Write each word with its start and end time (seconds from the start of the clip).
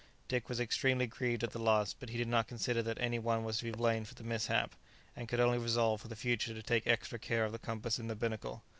Dick 0.27 0.49
was 0.49 0.59
extremely 0.59 1.05
grieved 1.05 1.43
at 1.43 1.51
the 1.51 1.59
loss; 1.59 1.93
but 1.93 2.09
he 2.09 2.17
did 2.17 2.27
not 2.27 2.47
consider 2.47 2.81
that 2.81 2.97
any 2.99 3.19
one 3.19 3.43
was 3.43 3.59
to 3.59 3.65
be 3.65 3.69
blamed 3.71 4.07
for 4.07 4.15
the 4.15 4.23
mishap, 4.23 4.73
and 5.15 5.27
could 5.29 5.39
only 5.39 5.59
resolve 5.59 6.01
for 6.01 6.07
the 6.07 6.15
future 6.15 6.55
to 6.55 6.63
take 6.63 6.87
extra 6.87 7.19
care 7.19 7.45
of 7.45 7.51
the 7.51 7.59
compass 7.59 7.99
in 7.99 8.07
the 8.07 8.15
binnacle. 8.15 8.63